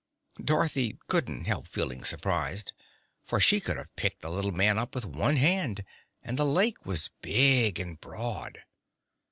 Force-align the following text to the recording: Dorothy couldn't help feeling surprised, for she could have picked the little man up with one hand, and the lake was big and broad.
Dorothy 0.43 0.97
couldn't 1.07 1.45
help 1.45 1.67
feeling 1.67 2.03
surprised, 2.03 2.73
for 3.23 3.39
she 3.39 3.59
could 3.59 3.77
have 3.77 3.95
picked 3.95 4.21
the 4.23 4.31
little 4.31 4.51
man 4.51 4.79
up 4.79 4.95
with 4.95 5.05
one 5.05 5.35
hand, 5.35 5.85
and 6.23 6.39
the 6.39 6.43
lake 6.43 6.87
was 6.87 7.11
big 7.21 7.77
and 7.79 8.01
broad. 8.01 8.63